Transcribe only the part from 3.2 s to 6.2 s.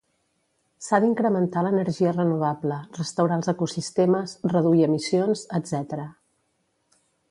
els ecosistemes, reduir emissions, etc.